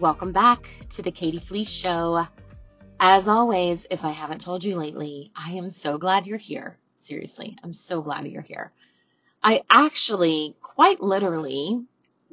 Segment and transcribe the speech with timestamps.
[0.00, 2.26] Welcome back to the Kattie Fleece Show.
[2.98, 6.78] As always, if I haven't told you lately, I am so glad you're here.
[6.96, 8.72] Seriously, I'm so glad you're here.
[9.44, 11.84] I actually, quite literally,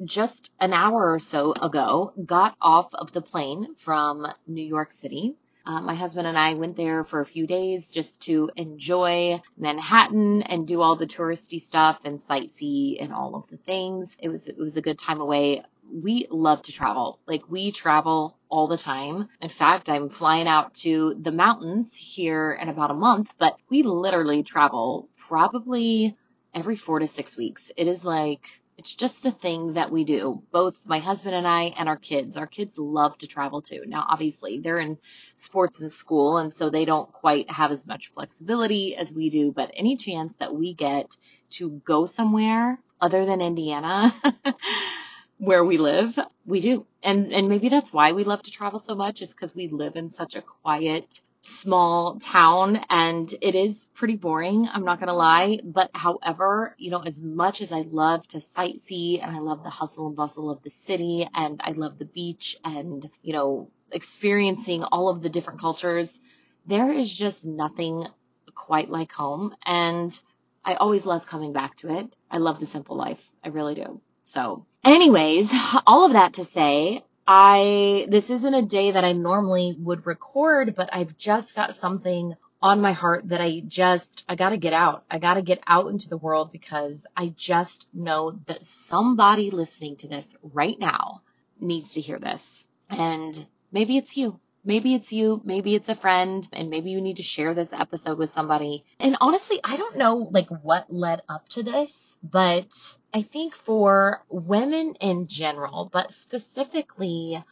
[0.02, 5.34] just an hour or so ago, got off of the plane from New York City.
[5.66, 10.40] Uh, my husband and I went there for a few days just to enjoy Manhattan
[10.40, 14.16] and do all the touristy stuff and sightsee and all of the things.
[14.18, 15.62] It was it was a good time away.
[15.92, 17.18] We love to travel.
[17.26, 19.28] Like we travel all the time.
[19.40, 23.82] In fact, I'm flying out to the mountains here in about a month, but we
[23.82, 26.16] literally travel probably
[26.54, 27.70] every four to six weeks.
[27.76, 28.42] It is like
[28.78, 32.36] it's just a thing that we do, both my husband and I and our kids.
[32.36, 33.82] Our kids love to travel too.
[33.84, 34.98] Now, obviously, they're in
[35.34, 39.50] sports and school, and so they don't quite have as much flexibility as we do,
[39.50, 41.16] but any chance that we get
[41.50, 44.14] to go somewhere other than Indiana,
[45.38, 46.86] where we live, we do.
[47.02, 49.96] And and maybe that's why we love to travel so much is because we live
[49.96, 54.68] in such a quiet small town and it is pretty boring.
[54.72, 55.60] I'm not going to lie.
[55.64, 59.70] But however, you know, as much as I love to sightsee and I love the
[59.70, 64.84] hustle and bustle of the city and I love the beach and, you know, experiencing
[64.84, 66.18] all of the different cultures,
[66.66, 68.06] there is just nothing
[68.54, 69.54] quite like home.
[69.64, 70.18] And
[70.64, 72.14] I always love coming back to it.
[72.30, 73.24] I love the simple life.
[73.42, 74.00] I really do.
[74.22, 75.50] So anyways,
[75.86, 80.74] all of that to say, I, this isn't a day that I normally would record,
[80.74, 85.04] but I've just got something on my heart that I just, I gotta get out.
[85.10, 90.08] I gotta get out into the world because I just know that somebody listening to
[90.08, 91.22] this right now
[91.60, 92.66] needs to hear this.
[92.90, 94.40] And maybe it's you.
[94.68, 98.18] Maybe it's you, maybe it's a friend, and maybe you need to share this episode
[98.18, 98.84] with somebody.
[99.00, 102.68] And honestly, I don't know like what led up to this, but
[103.14, 107.42] I think for women in general, but specifically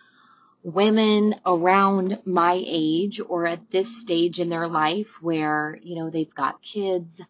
[0.62, 6.34] women around my age or at this stage in their life where, you know, they've
[6.34, 7.22] got kids,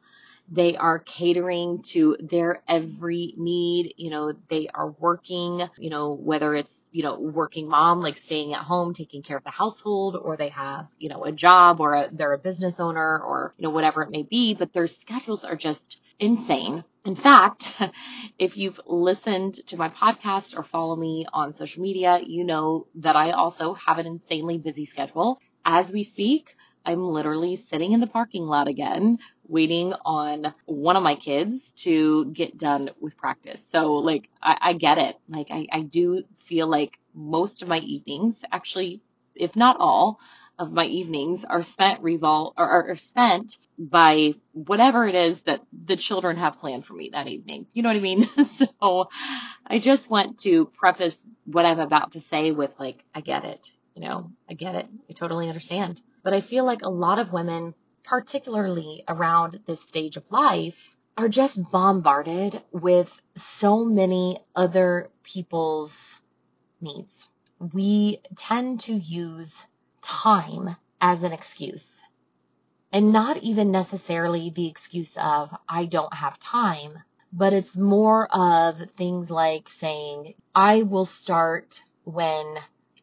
[0.49, 3.95] they are catering to their every need.
[3.97, 8.55] You know, they are working, you know, whether it's, you know, working mom, like staying
[8.55, 11.95] at home, taking care of the household, or they have, you know, a job or
[11.95, 15.45] a, they're a business owner or, you know, whatever it may be, but their schedules
[15.45, 16.85] are just insane.
[17.05, 17.75] In fact,
[18.39, 23.17] if you've listened to my podcast or follow me on social media, you know that
[23.17, 25.41] I also have an insanely busy schedule.
[25.65, 26.55] As we speak,
[26.87, 29.19] I'm literally sitting in the parking lot again,
[29.49, 33.65] waiting on one of my kids to get done with practice.
[33.67, 35.17] So like, I, I get it.
[35.29, 39.01] Like, I, I do feel like most of my evenings, actually,
[39.35, 40.19] if not all
[40.59, 45.97] of my evenings are spent revol or are spent by whatever it is that the
[45.97, 47.67] children have planned for me that evening.
[47.73, 48.29] You know what I mean?
[48.57, 49.09] so
[49.67, 53.71] I just want to preface what I'm about to say with like, I get it.
[53.95, 54.87] You know, I get it.
[55.09, 56.03] I totally understand.
[56.23, 57.75] But I feel like a lot of women,
[58.07, 66.21] particularly around this stage of life, are just bombarded with so many other people's
[66.81, 67.27] needs.
[67.73, 69.67] We tend to use
[70.03, 72.01] time as an excuse
[72.93, 76.99] and not even necessarily the excuse of I don't have time,
[77.33, 82.57] but it's more of things like saying I will start when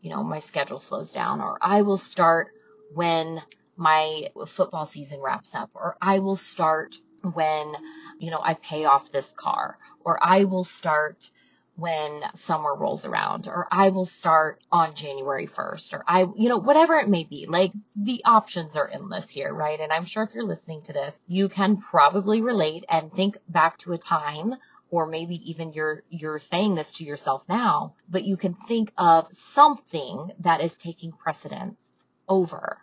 [0.04, 2.50] you know, my schedule slows down or I will start
[2.94, 3.42] when
[3.76, 6.96] my football season wraps up or I will start
[7.34, 7.74] when,
[8.20, 11.30] you know, I pay off this car or I will start
[11.76, 16.60] when summer rolls around or I will start on January 1st or I, you know,
[16.60, 17.48] whatever it may be.
[17.48, 19.80] Like the options are endless here, right?
[19.80, 23.80] And I'm sure if you're listening to this, you can probably relate and think back
[23.80, 24.56] to a time
[24.92, 29.28] or maybe even you're you're saying this to yourself now, but you can think of
[29.32, 32.78] something that is taking precedence over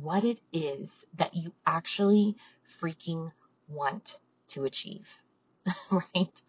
[0.00, 2.36] what it is that you actually
[2.80, 3.30] freaking
[3.68, 4.18] want
[4.48, 5.08] to achieve.
[5.90, 6.42] right?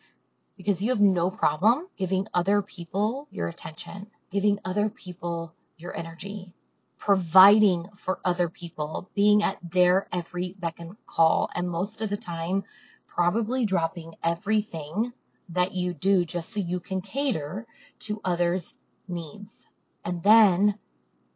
[0.55, 6.53] Because you have no problem giving other people your attention, giving other people your energy,
[6.97, 11.49] providing for other people, being at their every beck and call.
[11.53, 12.63] And most of the time,
[13.07, 15.11] probably dropping everything
[15.49, 17.67] that you do just so you can cater
[17.99, 18.73] to others'
[19.07, 19.67] needs.
[20.05, 20.79] And then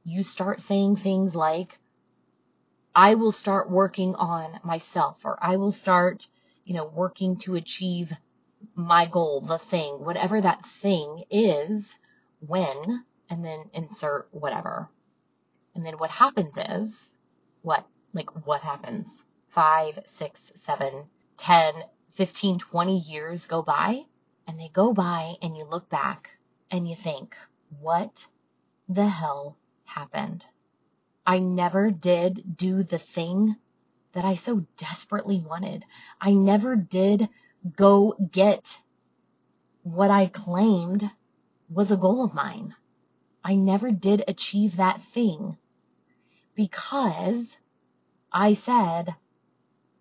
[0.05, 1.77] you start saying things like,
[2.97, 6.27] I will start working on myself or I will start,
[6.65, 8.11] you know, working to achieve
[8.73, 11.99] my goal, the thing, whatever that thing is,
[12.39, 14.89] when, and then insert whatever.
[15.75, 17.15] And then what happens is,
[17.61, 17.85] what?
[18.13, 19.23] Like, what happens?
[19.49, 21.05] Five, six, seven,
[21.37, 21.75] 10,
[22.15, 24.05] 15, 20 years go by
[24.47, 26.31] and they go by and you look back
[26.71, 27.35] and you think,
[27.79, 28.25] what
[28.89, 29.55] the hell
[29.85, 30.47] happened?
[31.27, 33.57] I never did do the thing
[34.13, 35.83] that I so desperately wanted.
[36.21, 37.27] I never did
[37.75, 38.81] go get
[39.83, 41.11] what I claimed
[41.69, 42.73] was a goal of mine.
[43.43, 45.57] I never did achieve that thing
[46.55, 47.57] because
[48.31, 49.13] I said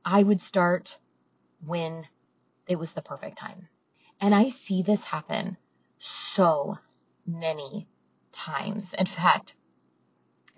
[0.04, 0.96] I would start
[1.66, 2.06] when
[2.68, 3.68] it was the perfect time.
[4.20, 5.56] And I see this happen
[5.98, 6.78] so
[7.26, 7.88] many
[8.30, 8.94] times.
[8.94, 9.56] In fact,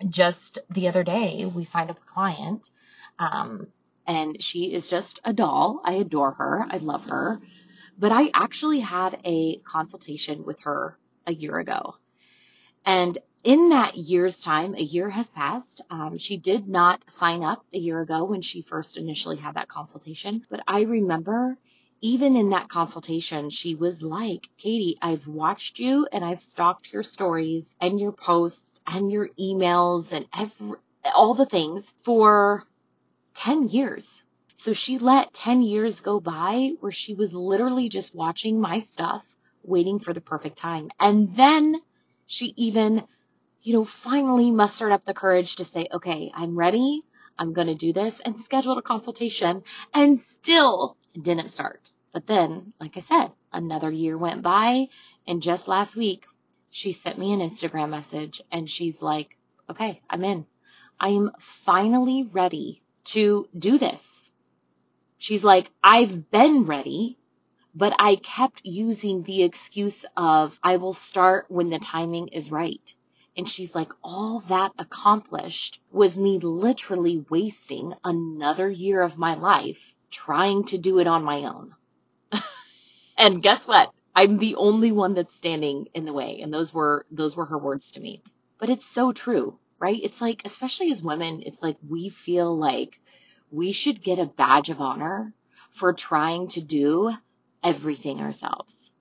[0.07, 2.69] just the other day, we signed up a client,
[3.17, 3.67] um,
[4.07, 5.81] and she is just a doll.
[5.83, 6.65] I adore her.
[6.69, 7.39] I love her.
[7.97, 10.97] But I actually had a consultation with her
[11.27, 11.95] a year ago.
[12.85, 15.81] And in that year's time, a year has passed.
[15.89, 19.67] Um, she did not sign up a year ago when she first initially had that
[19.67, 20.45] consultation.
[20.49, 21.57] But I remember
[22.01, 27.03] even in that consultation, she was like, Kattie, I've watched you and I've stalked your
[27.03, 30.77] stories and your posts and your emails and every,
[31.13, 32.65] all the things for
[33.35, 34.23] 10 years.
[34.55, 39.25] So she let 10 years go by where she was literally just watching my stuff,
[39.63, 40.91] waiting for the perfect time.
[40.99, 41.81] And then
[42.27, 43.03] she even,
[43.61, 47.03] you know, finally mustered up the courage to say, okay, I'm ready.
[47.37, 49.63] I'm going to do this and scheduled a consultation
[49.93, 51.89] and still didn't start.
[52.11, 54.89] But then, like I said, another year went by
[55.27, 56.25] and just last week
[56.71, 59.37] she sent me an Instagram message and she's like,
[59.69, 60.45] okay, I'm in.
[60.99, 64.31] I am finally ready to do this.
[65.17, 67.17] She's like, I've been ready,
[67.75, 72.93] but I kept using the excuse of I will start when the timing is right.
[73.37, 79.95] And she's like, all that accomplished was me literally wasting another year of my life
[80.11, 81.75] trying to do it on my own.
[83.17, 83.91] and guess what?
[84.15, 86.41] I'm the only one that's standing in the way.
[86.41, 88.21] And those were, those were her words to me.
[88.59, 89.99] But it's so true, right?
[90.01, 92.99] It's like, especially as women, it's like we feel like
[93.51, 95.33] we should get a badge of honor
[95.71, 97.11] for trying to do
[97.63, 98.91] everything ourselves.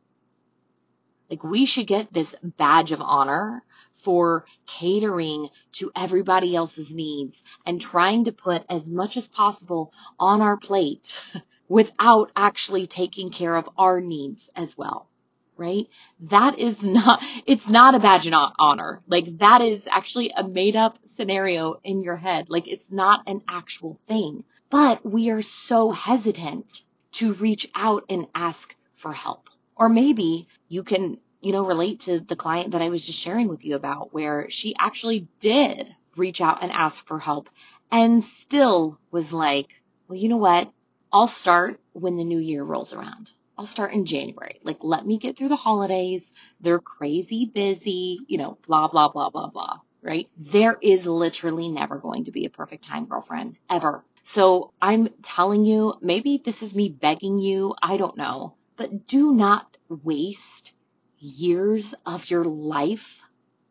[1.30, 3.62] Like we should get this badge of honor
[3.98, 10.40] for catering to everybody else's needs and trying to put as much as possible on
[10.40, 11.18] our plate
[11.68, 15.08] without actually taking care of our needs as well.
[15.56, 15.88] Right?
[16.20, 19.02] That is not, it's not a badge of honor.
[19.08, 22.46] Like that is actually a made up scenario in your head.
[22.48, 26.82] Like it's not an actual thing, but we are so hesitant
[27.14, 29.48] to reach out and ask for help.
[29.74, 33.48] Or maybe you can, you know, relate to the client that I was just sharing
[33.48, 37.48] with you about where she actually did reach out and ask for help
[37.90, 39.68] and still was like,
[40.08, 40.70] well, you know what?
[41.12, 43.30] I'll start when the new year rolls around.
[43.56, 44.60] I'll start in January.
[44.62, 46.32] Like, let me get through the holidays.
[46.60, 50.28] They're crazy busy, you know, blah, blah, blah, blah, blah, right?
[50.36, 54.04] There is literally never going to be a perfect time, girlfriend, ever.
[54.22, 57.74] So I'm telling you, maybe this is me begging you.
[57.82, 60.74] I don't know, but do not waste
[61.18, 63.22] years of your life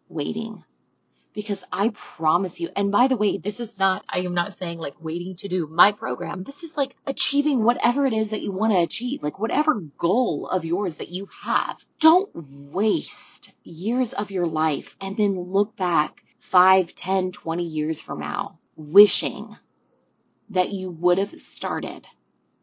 [0.09, 0.63] waiting
[1.37, 4.79] because I promise you, and by the way, this is not, I am not saying
[4.79, 6.43] like waiting to do my program.
[6.43, 10.47] This is like achieving whatever it is that you want to achieve, like whatever goal
[10.47, 11.77] of yours that you have.
[11.99, 18.19] Don't waste years of your life and then look back 5, 10, 20 years from
[18.19, 19.55] now wishing
[20.49, 22.07] that you would have started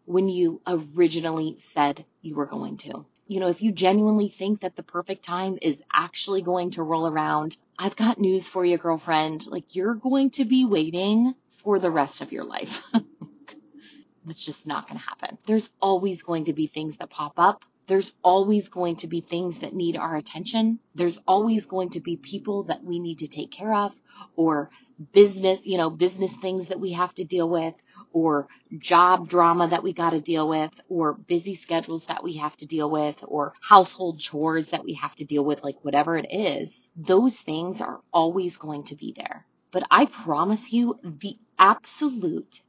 [0.04, 3.06] when you originally said you were going to.
[3.26, 7.06] You know, if you genuinely think that the perfect time is actually going to roll
[7.06, 9.46] around, I've got news for you, girlfriend.
[9.46, 12.82] Like, you're going to be waiting for the rest of your life.
[14.26, 15.38] That's just not going to happen.
[15.46, 19.58] There's always going to be things that pop up there's always going to be things
[19.58, 20.78] that need our attention.
[20.94, 23.92] There's always going to be people that we need to take care of
[24.36, 24.70] or
[25.12, 27.74] business, you know, business things that we have to deal with
[28.12, 28.48] or
[28.78, 32.66] job drama that we got to deal with or busy schedules that we have to
[32.66, 36.88] deal with or household chores that we have to deal with, like whatever it is.
[36.96, 39.44] Those things are always going to be there.
[39.72, 42.62] But I promise you the absolute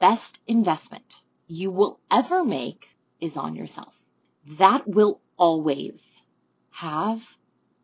[0.00, 1.16] best investment
[1.48, 2.88] you will ever make
[3.20, 3.94] is on yourself
[4.58, 6.22] that will always
[6.70, 7.22] have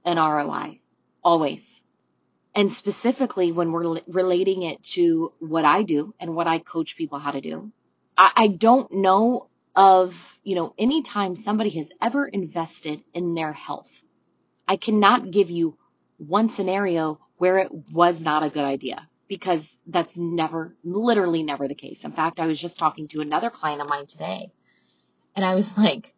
[0.05, 0.81] an ROI.
[1.23, 1.67] Always.
[2.55, 7.19] And specifically when we're relating it to what I do and what I coach people
[7.19, 7.71] how to do,
[8.17, 13.53] I, I don't know of, you know, any time somebody has ever invested in their
[13.53, 14.03] health.
[14.67, 15.77] I cannot give you
[16.17, 21.75] one scenario where it was not a good idea because that's never, literally never the
[21.75, 22.05] case.
[22.05, 24.51] In fact, I was just talking to another client of mine today
[25.37, 26.13] and I was like,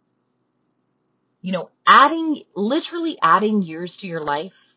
[1.43, 4.77] You know, adding, literally adding years to your life,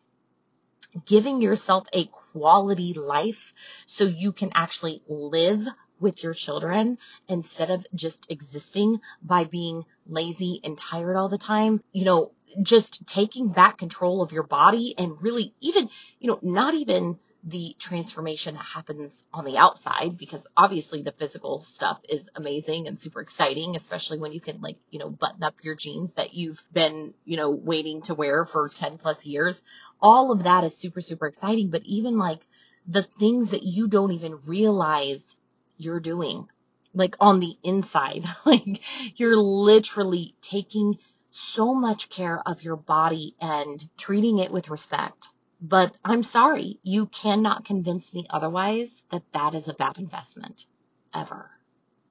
[1.06, 3.52] giving yourself a quality life
[3.86, 5.66] so you can actually live
[5.98, 11.82] with your children instead of just existing by being lazy and tired all the time.
[11.92, 12.32] You know,
[12.62, 15.88] just taking back control of your body and really even,
[16.20, 21.60] you know, not even the transformation that happens on the outside because obviously the physical
[21.60, 25.54] stuff is amazing and super exciting, especially when you can like, you know, button up
[25.62, 29.62] your jeans that you've been, you know, waiting to wear for 10 plus years.
[30.02, 31.70] All of that is super, super exciting.
[31.70, 32.40] But even like
[32.88, 35.36] the things that you don't even realize
[35.78, 36.48] you're doing,
[36.94, 38.80] like on the inside, like
[39.14, 40.98] you're literally taking
[41.30, 45.28] so much care of your body and treating it with respect
[45.60, 50.66] but I'm sorry, you cannot convince me otherwise that that is a bad investment
[51.14, 51.50] ever.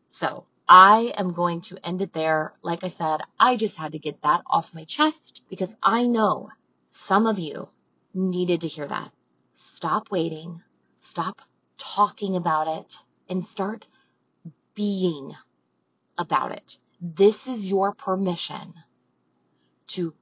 [0.08, 2.54] So I am going to end it there.
[2.64, 6.50] Like I said, I just had to get that off my chest because I know
[6.92, 7.70] some of you
[8.14, 9.12] needed to hear that.
[9.54, 10.62] Stop waiting,
[11.02, 11.42] stop
[11.78, 12.98] talking about it,
[13.30, 13.86] and start
[14.74, 15.36] being
[16.18, 16.78] about it.
[17.02, 18.74] This is your permission
[19.88, 20.14] to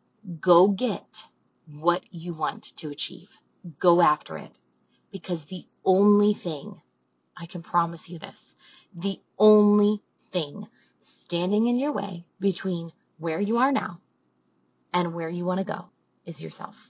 [0.42, 1.24] go get
[1.68, 3.30] what you want to achieve.
[3.80, 4.52] Go after it.
[5.12, 6.82] Because the only thing,
[7.38, 8.56] I can promise you this,
[8.96, 10.02] the only
[10.32, 10.68] thing
[11.00, 14.00] standing in your way between where you are now
[14.94, 15.86] and where you want to go
[16.26, 16.90] is yourself.